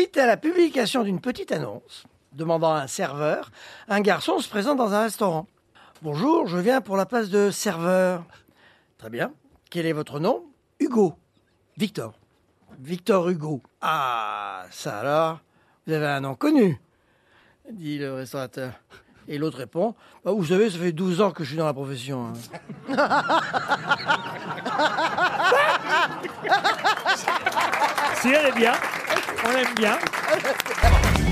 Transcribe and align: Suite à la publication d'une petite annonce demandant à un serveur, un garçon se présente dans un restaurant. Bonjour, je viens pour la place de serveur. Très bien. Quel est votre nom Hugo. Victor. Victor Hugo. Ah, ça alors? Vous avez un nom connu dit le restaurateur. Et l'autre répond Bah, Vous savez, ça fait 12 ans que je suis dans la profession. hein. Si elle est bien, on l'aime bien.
Suite 0.00 0.16
à 0.16 0.24
la 0.24 0.38
publication 0.38 1.02
d'une 1.02 1.20
petite 1.20 1.52
annonce 1.52 2.04
demandant 2.32 2.72
à 2.72 2.80
un 2.80 2.86
serveur, 2.86 3.50
un 3.86 4.00
garçon 4.00 4.38
se 4.38 4.48
présente 4.48 4.78
dans 4.78 4.94
un 4.94 5.02
restaurant. 5.02 5.46
Bonjour, 6.00 6.46
je 6.46 6.56
viens 6.56 6.80
pour 6.80 6.96
la 6.96 7.04
place 7.04 7.28
de 7.28 7.50
serveur. 7.50 8.24
Très 8.96 9.10
bien. 9.10 9.30
Quel 9.68 9.84
est 9.84 9.92
votre 9.92 10.18
nom 10.18 10.46
Hugo. 10.78 11.12
Victor. 11.76 12.14
Victor 12.78 13.28
Hugo. 13.28 13.60
Ah, 13.82 14.64
ça 14.70 15.00
alors? 15.00 15.40
Vous 15.86 15.92
avez 15.92 16.06
un 16.06 16.22
nom 16.22 16.34
connu 16.34 16.80
dit 17.70 17.98
le 17.98 18.14
restaurateur. 18.14 18.72
Et 19.28 19.36
l'autre 19.36 19.58
répond 19.58 19.94
Bah, 20.24 20.32
Vous 20.32 20.46
savez, 20.46 20.70
ça 20.70 20.78
fait 20.78 20.92
12 20.92 21.20
ans 21.20 21.30
que 21.30 21.44
je 21.44 21.50
suis 21.50 21.58
dans 21.58 21.66
la 21.66 21.74
profession. 21.74 22.32
hein. 22.88 22.88
Si 28.20 28.28
elle 28.28 28.48
est 28.48 28.52
bien, 28.52 28.72
on 29.44 29.52
l'aime 29.52 29.74
bien. 29.74 29.98